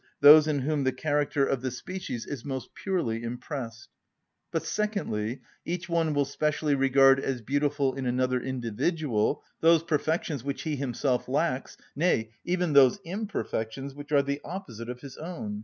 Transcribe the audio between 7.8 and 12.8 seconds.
in another individual those perfections which he himself lacks, nay, even